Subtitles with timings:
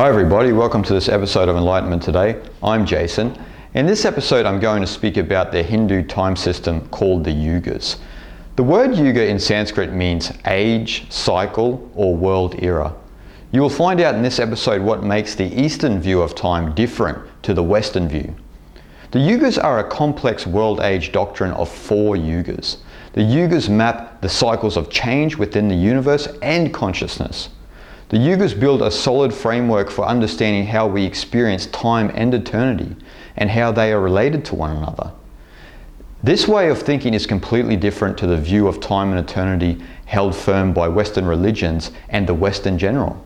[0.00, 0.52] Hi, everybody.
[0.52, 2.40] Welcome to this episode of Enlightenment Today.
[2.62, 3.38] I'm Jason.
[3.74, 7.98] In this episode, I'm going to speak about the Hindu time system called the Yugas.
[8.56, 12.94] The word Yuga in Sanskrit means age, cycle, or world era.
[13.52, 17.18] You will find out in this episode what makes the Eastern view of time different
[17.42, 18.34] to the Western view.
[19.10, 22.78] The Yugas are a complex world age doctrine of four Yugas.
[23.12, 27.50] The Yugas map the cycles of change within the universe and consciousness.
[28.10, 32.96] The Yugas build a solid framework for understanding how we experience time and eternity
[33.36, 35.12] and how they are related to one another.
[36.20, 40.34] This way of thinking is completely different to the view of time and eternity held
[40.34, 43.24] firm by Western religions and the West in general.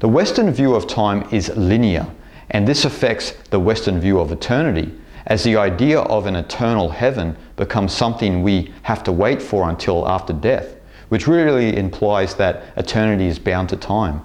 [0.00, 2.06] The Western view of time is linear,
[2.50, 4.92] and this affects the Western view of eternity,
[5.24, 10.06] as the idea of an eternal heaven becomes something we have to wait for until
[10.06, 10.76] after death
[11.10, 14.22] which really implies that eternity is bound to time.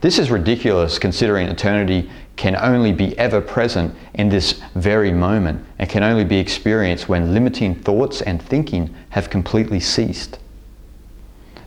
[0.00, 5.88] This is ridiculous considering eternity can only be ever present in this very moment and
[5.88, 10.38] can only be experienced when limiting thoughts and thinking have completely ceased.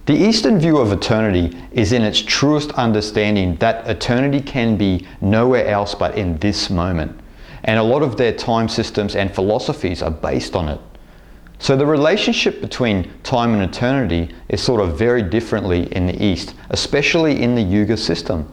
[0.06, 5.66] The Eastern view of eternity is in its truest understanding that eternity can be nowhere
[5.68, 7.20] else but in this moment.
[7.64, 10.80] And a lot of their time systems and philosophies are based on it.
[11.60, 16.54] So the relationship between time and eternity is sort of very differently in the East,
[16.70, 18.50] especially in the Yuga system.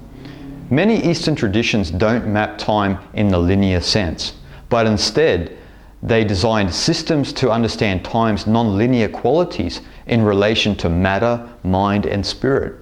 [0.70, 4.34] Many Eastern traditions don't map time in the linear sense,
[4.69, 5.58] but instead
[6.03, 12.77] they designed systems to understand time's non-linear qualities in relation to matter, mind, and spirit.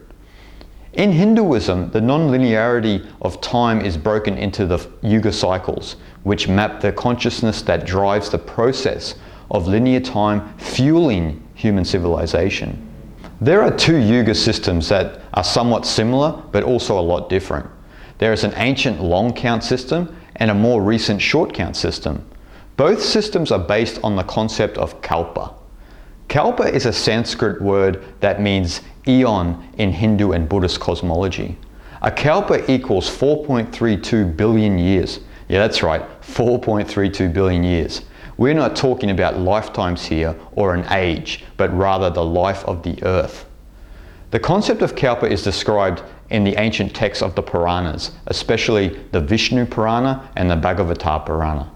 [0.92, 6.92] In Hinduism, the non-linearity of time is broken into the Yuga cycles, which map the
[6.92, 9.14] consciousness that drives the process
[9.50, 12.87] of linear time fueling human civilization.
[13.41, 17.66] There are two yuga systems that are somewhat similar but also a lot different.
[18.19, 22.25] There is an ancient long count system and a more recent short count system.
[22.77, 25.55] Both systems are based on the concept of kalpa.
[26.28, 31.59] Kalpa is a Sanskrit word that means eon in Hindu and Buddhist cosmology.
[32.03, 35.21] A kalpa equals 4.32 billion years.
[35.49, 38.03] Yeah, that's right, 4.32 billion years.
[38.41, 42.99] We're not talking about lifetimes here or an age, but rather the life of the
[43.03, 43.45] earth.
[44.31, 49.21] The concept of Kalpa is described in the ancient texts of the Puranas, especially the
[49.21, 51.71] Vishnu Purana and the Bhagavata Purana.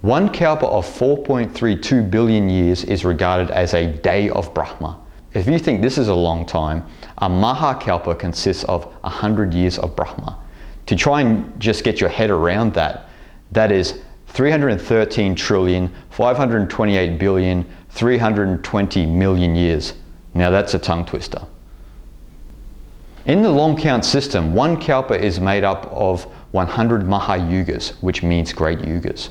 [0.00, 4.98] One Kalpa of 4.32 billion years is regarded as a day of Brahma.
[5.34, 6.86] If you think this is a long time,
[7.18, 10.38] a Mahakalpa consists of 100 years of Brahma.
[10.86, 13.10] To try and just get your head around that,
[13.52, 14.00] that is
[14.38, 19.94] 313 trillion, 528 billion, 320 million years.
[20.32, 21.42] Now that's a tongue twister.
[23.24, 26.22] In the long count system, one kalpa is made up of
[26.52, 29.30] 100 Mahayugas, which means great yugas.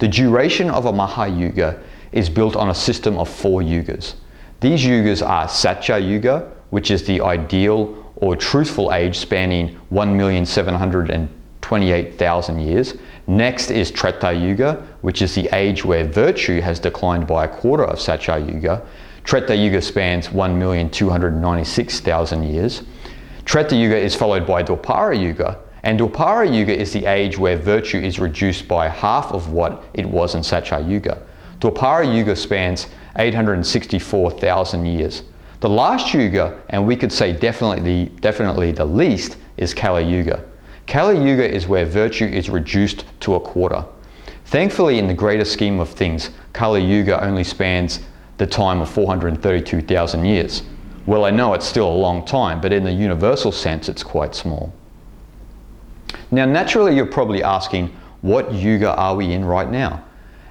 [0.00, 1.80] The duration of a Mahayuga
[2.10, 4.16] is built on a system of four yugas.
[4.58, 12.94] These yugas are Satya Yuga, which is the ideal or truthful age spanning 1,728,000 years.
[13.28, 17.84] Next is Treta Yuga, which is the age where virtue has declined by a quarter
[17.84, 18.80] of Satya Yuga.
[19.22, 22.84] Treta Yuga spans 1,296,000 years.
[23.44, 27.98] Treta Yuga is followed by Dwapara Yuga, and Dwapara Yuga is the age where virtue
[27.98, 31.20] is reduced by half of what it was in Satya Yuga.
[31.60, 35.24] Dwapara Yuga spans 864,000 years.
[35.60, 40.42] The last Yuga, and we could say definitely, definitely the least, is Kali Yuga.
[40.88, 43.84] Kali Yuga is where virtue is reduced to a quarter.
[44.46, 48.00] Thankfully, in the greater scheme of things, Kali Yuga only spans
[48.38, 50.62] the time of 432,000 years.
[51.04, 54.34] Well, I know it's still a long time, but in the universal sense, it's quite
[54.34, 54.72] small.
[56.30, 60.02] Now, naturally, you're probably asking, what yuga are we in right now?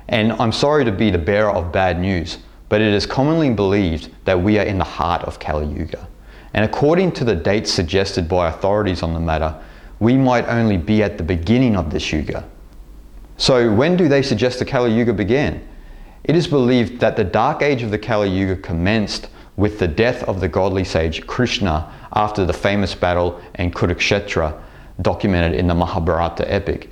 [0.07, 2.37] And I'm sorry to be the bearer of bad news,
[2.69, 6.07] but it is commonly believed that we are in the heart of Kali Yuga.
[6.53, 9.59] And according to the dates suggested by authorities on the matter,
[9.99, 12.47] we might only be at the beginning of this yuga.
[13.37, 15.67] So when do they suggest the Kali Yuga began?
[16.23, 20.23] It is believed that the dark age of the Kali Yuga commenced with the death
[20.23, 24.59] of the godly sage Krishna after the famous battle in Kurukshetra
[25.01, 26.89] documented in the Mahabharata epic.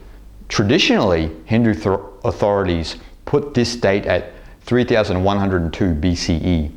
[0.47, 4.31] Traditionally, Hindu th- authorities put this date at
[4.61, 6.71] 3102 BCE,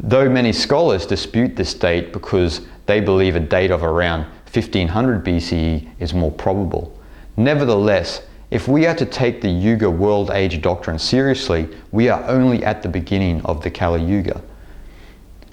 [0.00, 5.88] though many scholars dispute this date because they believe a date of around 1500 BCE
[5.98, 6.98] is more probable.
[7.36, 12.64] Nevertheless, if we are to take the Yuga World Age doctrine seriously, we are only
[12.64, 14.40] at the beginning of the Kali Yuga.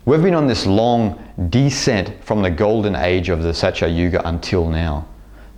[0.05, 4.69] We've been on this long descent from the golden age of the Satya Yuga until
[4.69, 5.07] now.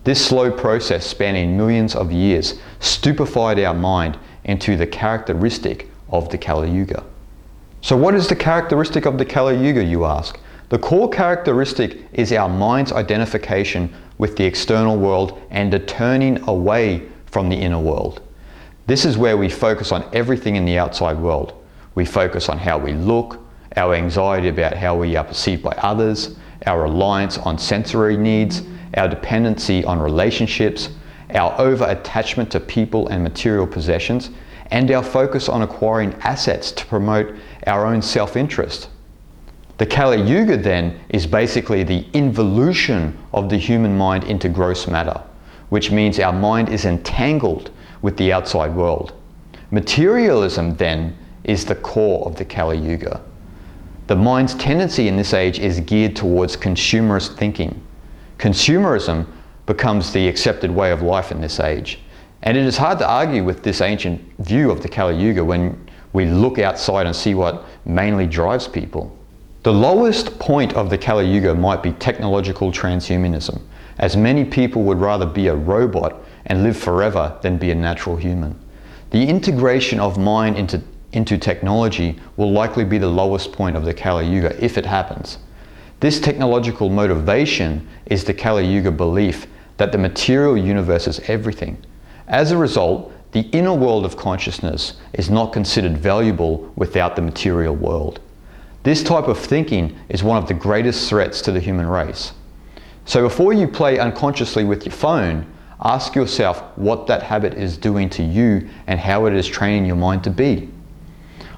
[0.04, 6.38] This slow process spanning millions of years stupefied our mind into the characteristic of the
[6.38, 7.04] Kali Yuga.
[7.82, 10.40] So what is the characteristic of the Kali Yuga, you ask?
[10.70, 17.08] The core characteristic is our mind's identification with the external world and a turning away
[17.28, 18.22] from the inner world.
[18.88, 21.54] This is where we focus on everything in the outside world.
[21.94, 23.40] We focus on how we look,
[23.76, 26.36] our anxiety about how we are perceived by others,
[26.66, 28.64] our reliance on sensory needs,
[28.96, 30.90] our dependency on relationships,
[31.36, 34.32] our over attachment to people and material possessions,
[34.72, 37.36] and our focus on acquiring assets to promote
[37.68, 38.90] our own self interest.
[39.78, 45.22] The Kali Yuga then is basically the involution of the human mind into gross matter,
[45.68, 49.12] which means our mind is entangled with the outside world.
[49.72, 53.22] Materialism then is the core of the Kali Yuga.
[54.08, 57.82] The mind's tendency in this age is geared towards consumerist thinking.
[58.38, 59.28] Consumerism
[59.66, 62.00] becomes the accepted way of life in this age.
[62.44, 65.90] And it is hard to argue with this ancient view of the Kali Yuga when
[66.14, 69.12] we look outside and see what mainly drives people.
[69.66, 73.60] The lowest point of the Kali Yuga might be technological transhumanism,
[73.98, 78.16] as many people would rather be a robot and live forever than be a natural
[78.16, 78.60] human.
[79.10, 80.84] The integration of mind into,
[81.14, 85.40] into technology will likely be the lowest point of the Kali Yuga if it happens.
[86.00, 89.48] This technological motivation is the Kali Yuga belief
[89.78, 91.84] that the material universe is everything.
[92.28, 97.76] As a result, the inner world of consciousness is not considered valuable without the material
[97.76, 98.20] world.
[98.86, 102.34] This type of thinking is one of the greatest threats to the human race.
[103.06, 105.52] So before you play unconsciously with your phone,
[105.84, 109.96] ask yourself what that habit is doing to you and how it is training your
[109.96, 110.70] mind to be.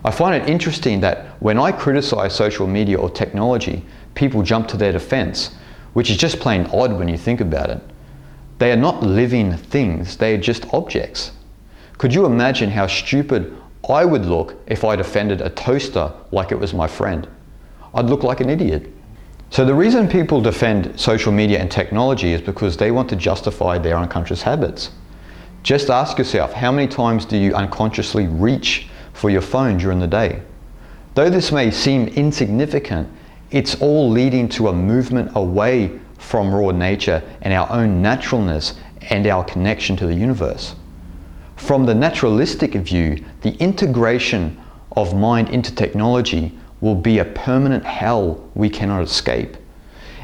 [0.05, 3.83] I find it interesting that when I criticize social media or technology,
[4.15, 5.53] people jump to their defense,
[5.91, 7.81] which is just plain odd when you think about it.
[8.57, 11.33] They are not living things, they are just objects.
[11.97, 13.53] Could you imagine how stupid
[13.89, 17.27] I would look if I defended a toaster like it was my friend?
[17.93, 18.91] I'd look like an idiot.
[19.49, 23.77] So the reason people defend social media and technology is because they want to justify
[23.77, 24.91] their unconscious habits.
[25.63, 30.07] Just ask yourself, how many times do you unconsciously reach for your phone during the
[30.07, 30.41] day?
[31.15, 33.09] Though this may seem insignificant,
[33.51, 38.75] it's all leading to a movement away from raw nature and our own naturalness
[39.09, 40.75] and our connection to the universe.
[41.57, 44.57] From the naturalistic view, the integration
[44.95, 49.57] of mind into technology will be a permanent hell we cannot escape.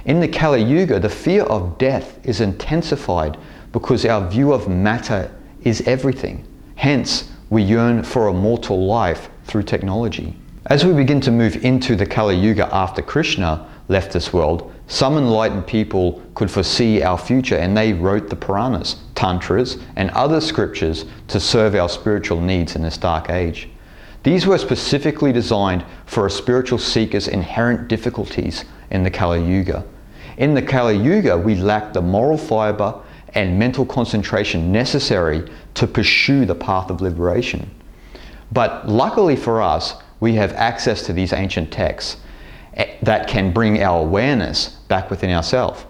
[0.05, 3.37] In the Kali Yuga, the fear of death is intensified
[3.71, 5.31] because our view of matter
[5.63, 6.47] is everything.
[6.75, 10.35] Hence, we yearn for a mortal life through technology.
[10.67, 15.17] As we begin to move into the Kali Yuga after Krishna left this world, some
[15.17, 21.05] enlightened people could foresee our future and they wrote the Puranas, Tantras, and other scriptures
[21.27, 23.69] to serve our spiritual needs in this dark age.
[24.23, 29.85] These were specifically designed for a spiritual seeker's inherent difficulties in the Kali Yuga.
[30.37, 33.01] In the Kali Yuga, we lack the moral fiber
[33.35, 37.69] and mental concentration necessary to pursue the path of liberation.
[38.51, 42.17] But luckily for us, we have access to these ancient texts
[42.75, 45.83] eh, that can bring our awareness back within ourselves.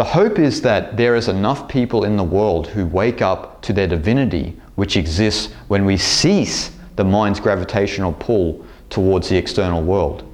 [0.00, 3.74] The hope is that there is enough people in the world who wake up to
[3.74, 10.24] their divinity, which exists when we cease the mind's gravitational pull towards the external world.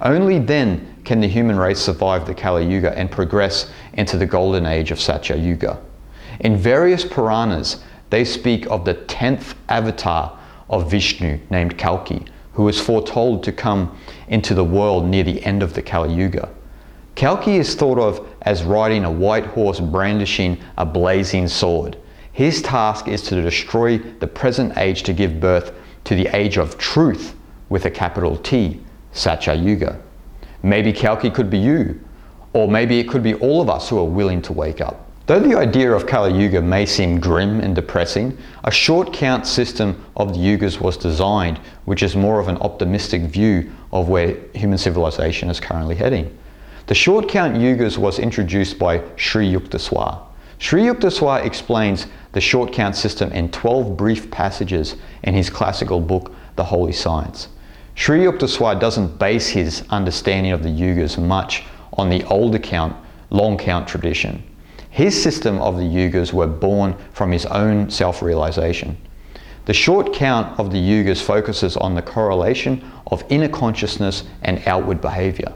[0.00, 4.64] Only then can the human race survive the Kali Yuga and progress into the golden
[4.64, 5.82] age of Satya Yuga.
[6.38, 10.38] In various Puranas, they speak of the 10th avatar
[10.68, 13.98] of Vishnu named Kalki, who is foretold to come
[14.28, 16.48] into the world near the end of the Kali Yuga.
[17.14, 21.96] Kalki is thought of as riding a white horse brandishing a blazing sword.
[22.32, 25.72] His task is to destroy the present age to give birth
[26.04, 27.34] to the age of truth
[27.68, 28.80] with a capital T,
[29.12, 30.00] Satya Yuga.
[30.62, 32.00] Maybe Kalki could be you,
[32.52, 35.10] or maybe it could be all of us who are willing to wake up.
[35.26, 40.04] Though the idea of Kali Yuga may seem grim and depressing, a short count system
[40.16, 44.76] of the Yugas was designed, which is more of an optimistic view of where human
[44.76, 46.36] civilization is currently heading.
[46.90, 50.22] The short count Yugas was introduced by Sri Yukteswar.
[50.58, 56.34] Sri Yukteswar explains the short count system in 12 brief passages in his classical book,
[56.56, 57.46] The Holy Science.
[57.94, 62.96] Sri Yukteswar doesn't base his understanding of the Yugas much on the older count,
[63.30, 64.42] long count tradition.
[64.90, 68.96] His system of the Yugas were born from his own self realization.
[69.66, 75.00] The short count of the Yugas focuses on the correlation of inner consciousness and outward
[75.00, 75.54] behavior.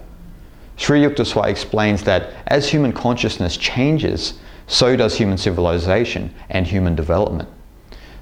[0.76, 4.34] Sri Yukteswar explains that as human consciousness changes,
[4.66, 7.48] so does human civilization and human development.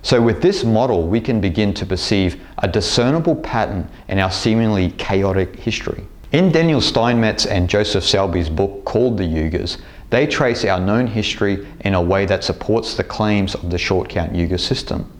[0.02, 4.90] So, with this model, we can begin to perceive a discernible pattern in our seemingly
[4.92, 6.04] chaotic history.
[6.32, 9.78] In Daniel Steinmetz and Joseph Selbie's book called The Yugas,
[10.10, 14.08] they trace our known history in a way that supports the claims of the short
[14.08, 15.10] count Yuga system.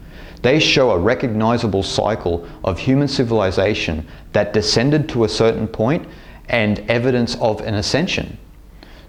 [0.42, 6.08] They show a recognizable cycle of human civilization that descended to a certain point
[6.48, 8.38] and evidence of an ascension.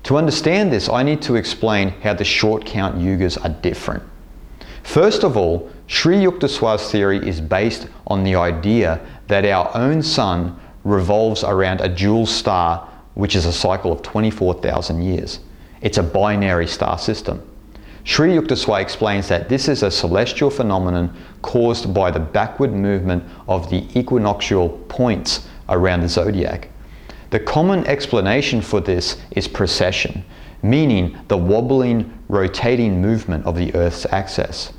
[0.03, 4.03] To understand this, I need to explain how the short count yugas are different.
[4.83, 10.59] First of all, Sri Yukteswar's theory is based on the idea that our own sun
[10.83, 15.39] revolves around a dual star, which is a cycle of 24,000 years.
[15.81, 17.41] It's a binary star system.
[18.03, 23.69] Sri Yukteswar explains that this is a celestial phenomenon caused by the backward movement of
[23.69, 26.67] the equinoctial points around the zodiac.
[27.33, 30.23] The common explanation for this is precession,
[30.61, 34.71] meaning the wobbling, rotating movement of the Earth's axis.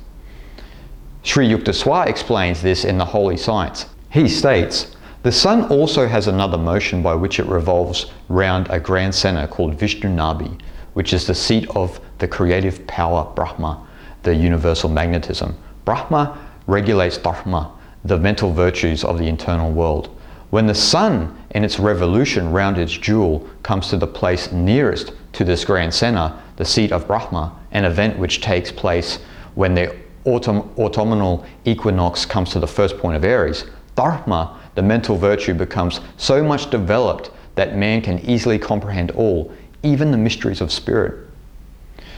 [1.21, 3.87] Sri Yukteswar explains this in the Holy Science.
[4.09, 9.13] He states, the Sun also has another motion by which it revolves round a grand
[9.13, 10.57] center called Vishnu Nabi,
[10.93, 13.85] which is the seat of the creative power Brahma,
[14.23, 15.57] the universal magnetism.
[15.83, 17.73] Brahma regulates Dharma,
[18.05, 20.09] the mental virtues of the internal world.
[20.51, 25.45] When the sun in its revolution round its dual comes to the place nearest to
[25.45, 29.19] this grand center, the seat of Brahma, an event which takes place
[29.55, 29.95] when the
[30.25, 33.63] autumn, autumnal equinox comes to the first point of Aries,
[33.95, 39.49] Dharma, the mental virtue, becomes so much developed that man can easily comprehend all,
[39.81, 41.25] even the mysteries of spirit.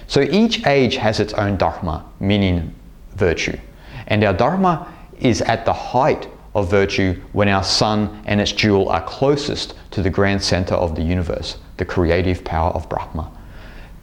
[0.08, 2.74] So each age has its own dharma, meaning
[3.14, 3.60] virtue.
[4.08, 8.90] And our dharma is at the height of virtue when our sun and its dual
[8.90, 13.32] are closest to the grand center of the universe, the creative power of Brahma.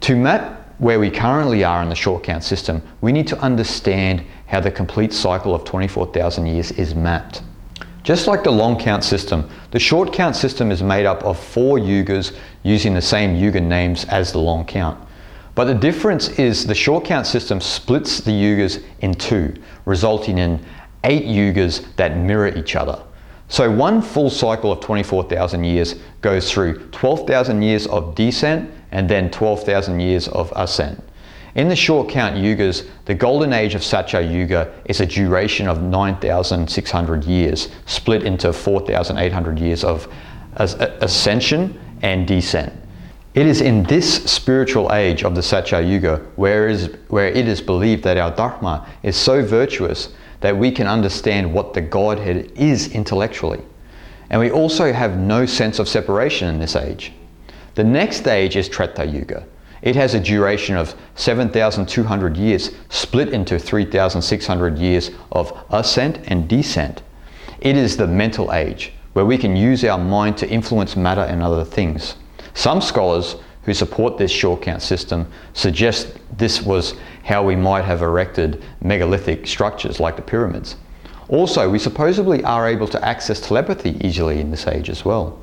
[0.02, 4.22] To map where we currently are in the short count system, we need to understand
[4.46, 7.42] how the complete cycle of 24,000 years is mapped.
[8.04, 11.78] Just like the long count system, the short count system is made up of four
[11.78, 15.00] yugas using the same yuga names as the long count.
[15.56, 19.54] But the difference is the short count system splits the yugas in two,
[19.86, 20.64] resulting in
[21.04, 23.02] eight yugas that mirror each other.
[23.48, 29.30] So one full cycle of 24,000 years goes through 12,000 years of descent and then
[29.30, 31.02] 12,000 years of ascent.
[31.54, 35.82] In the short count yugas, the golden age of Satya Yuga is a duration of
[35.82, 40.08] 9,600 years, split into 4,800 years of
[40.56, 42.72] ascension and descent.
[43.34, 47.60] It is in this spiritual age of the Satya Yuga where, is, where it is
[47.60, 50.12] believed that our Dharma is so virtuous
[50.44, 53.62] that we can understand what the Godhead is intellectually.
[54.28, 57.14] And we also have no sense of separation in this age.
[57.76, 59.46] The next stage is Treta Yuga,
[59.80, 67.00] it has a duration of 7,200 years, split into 3,600 years of ascent and descent.
[67.60, 71.42] It is the mental age, where we can use our mind to influence matter and
[71.42, 72.16] other things.
[72.52, 76.94] Some scholars who support this short count system suggest this was
[77.24, 80.76] how we might have erected megalithic structures like the pyramids.
[81.28, 85.38] Also, we supposedly are able to access telepathy easily in this age as well.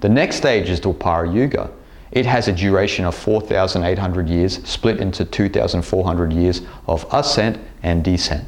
[0.00, 1.70] The next stage is Dwapara Yuga,
[2.12, 8.44] it has a duration of 4,800 years, split into 2,400 years of ascent and descent.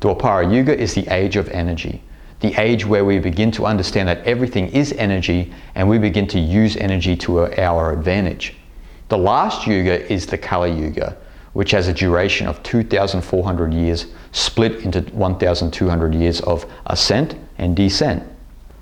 [0.00, 2.02] Dwapara Yuga is the age of energy,
[2.44, 6.38] the age where we begin to understand that everything is energy and we begin to
[6.38, 8.54] use energy to our advantage.
[9.08, 11.16] The last yuga is the Kali Yuga,
[11.54, 18.22] which has a duration of 2,400 years, split into 1,200 years of ascent and descent.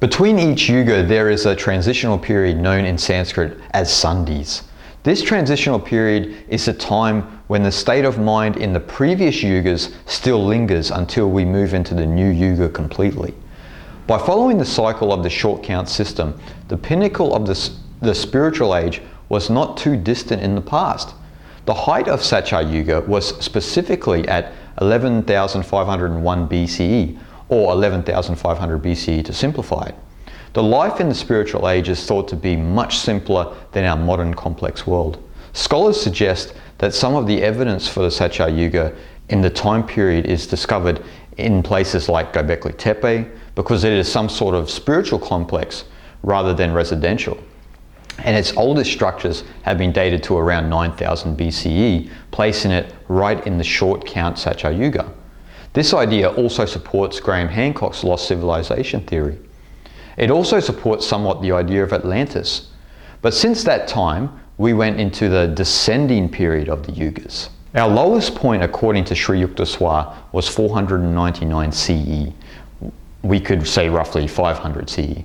[0.01, 4.63] Between each yuga, there is a transitional period known in Sanskrit as sandhis.
[5.05, 9.95] This transitional period is a time when the state of mind in the previous yugas
[10.07, 13.35] still lingers until we move into the new yuga completely.
[14.07, 18.75] By following the cycle of the short count system, the pinnacle of the, the spiritual
[18.75, 21.15] age was not too distant in the past.
[21.67, 27.19] The height of Satya Yuga was specifically at 11,501 BCE,
[27.49, 29.95] or 11,500 BCE to simplify it.
[30.55, 34.35] The life in the spiritual age is thought to be much simpler than our modern
[34.35, 35.23] complex world.
[35.53, 38.95] Scholars suggest that some of the evidence for the Satya Yuga
[39.29, 41.05] in the time period is discovered
[41.37, 45.85] in places like Göbekli Tepe because it is some sort of spiritual complex
[46.23, 47.39] rather than residential.
[48.19, 53.59] And its oldest structures have been dated to around 9000 BCE, placing it right in
[53.59, 55.11] the short count Satya Yuga.
[55.73, 59.39] This idea also supports Graham Hancock's lost civilization theory.
[60.19, 62.69] It also supports somewhat the idea of Atlantis.
[63.23, 67.49] But since that time, we went into the descending period of the Yugas.
[67.75, 72.33] Our lowest point, according to Sri Yukteswar, was 499 CE.
[73.23, 75.25] We could say roughly 500 CE.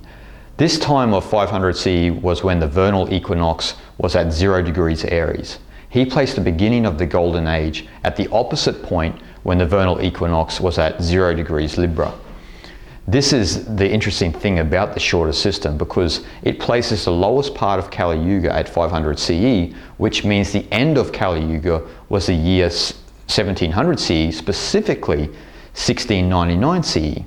[0.56, 5.58] This time of 500 CE was when the vernal equinox was at 0 degrees Aries.
[5.90, 10.00] He placed the beginning of the Golden Age at the opposite point when the vernal
[10.00, 12.14] equinox was at 0 degrees Libra.
[13.08, 17.78] This is the interesting thing about the shorter system because it places the lowest part
[17.78, 22.34] of Kali Yuga at 500 CE, which means the end of Kali Yuga was the
[22.34, 25.28] year 1700 CE, specifically
[25.72, 27.22] 1699 CE.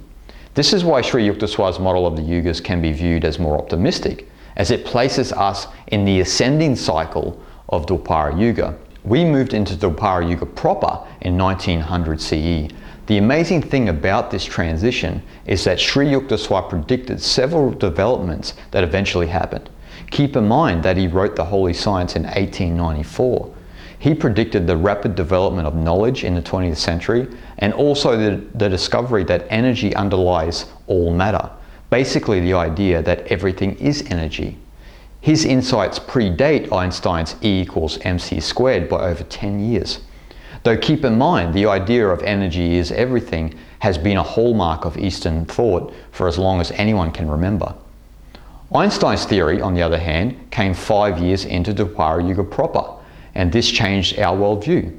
[0.53, 4.29] This is why Sri Yukteswar's model of the Yugas can be viewed as more optimistic,
[4.57, 8.77] as it places us in the ascending cycle of Dwapara Yuga.
[9.03, 12.71] We moved into Dwapara Yuga proper in 1900 CE,
[13.07, 19.27] the amazing thing about this transition is that Sri Yukteswar predicted several developments that eventually
[19.27, 19.69] happened.
[20.11, 23.53] Keep in mind that he wrote the Holy Science in 1894.
[23.97, 27.27] He predicted the rapid development of knowledge in the 20th century
[27.59, 31.49] and also the, the discovery that energy underlies all matter.
[31.89, 34.57] Basically, the idea that everything is energy.
[35.21, 39.99] His insights predate Einstein's E equals mc squared by over 10 years.
[40.63, 44.97] Though keep in mind, the idea of energy is everything has been a hallmark of
[44.97, 47.73] Eastern thought for as long as anyone can remember.
[48.73, 52.85] Einstein's theory, on the other hand, came five years into Dwapara Yuga proper,
[53.33, 54.95] and this changed our worldview.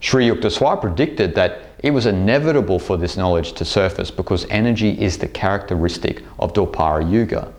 [0.00, 5.18] Sri Yukteswar predicted that it was inevitable for this knowledge to surface because energy is
[5.18, 7.52] the characteristic of Dwapara Yuga.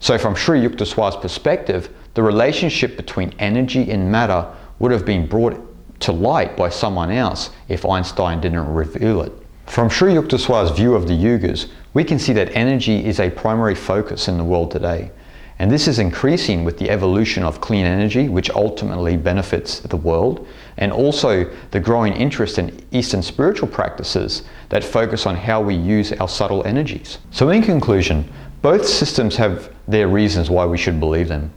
[0.00, 4.46] So from Sri Yukteswar's perspective, the relationship between energy and matter
[4.80, 5.54] would have been brought
[6.00, 9.32] to light by someone else if Einstein didn't reveal it.
[9.66, 13.74] From Sri Yukteswar's view of the Yugas, we can see that energy is a primary
[13.74, 15.10] focus in the world today.
[15.58, 20.46] And this is increasing with the evolution of clean energy, which ultimately benefits the world,
[20.78, 26.12] and also the growing interest in Eastern spiritual practices that focus on how we use
[26.14, 27.18] our subtle energies.
[27.30, 28.28] So, in conclusion,
[28.62, 31.52] both systems have their reasons why we should believe them.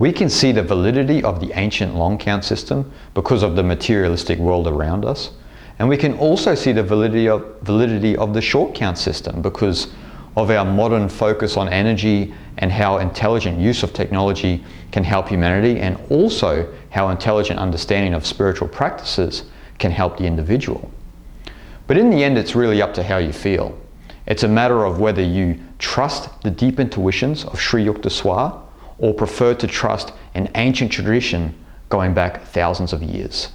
[0.00, 4.38] We can see the validity of the ancient long count system because of the materialistic
[4.38, 5.32] world around us.
[5.78, 9.88] And we can also see the validity of, validity of the short count system because
[10.36, 15.78] of our modern focus on energy and how intelligent use of technology can help humanity,
[15.80, 19.42] and also how intelligent understanding of spiritual practices
[19.78, 20.90] can help the individual.
[21.86, 23.78] But in the end, it's really up to how you feel.
[24.26, 28.62] It's a matter of whether you trust the deep intuitions of Sri Yukteswar
[29.00, 31.54] or prefer to trust an ancient tradition
[31.88, 33.48] going back thousands of years.